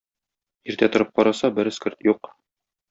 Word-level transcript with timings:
Иртә 0.73 0.89
торып 0.95 1.13
караса, 1.21 1.53
бер 1.61 1.73
эскерт 1.75 2.05
юк. 2.13 2.35